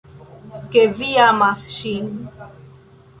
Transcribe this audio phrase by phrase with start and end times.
[0.75, 2.09] Ke vi amas ŝin.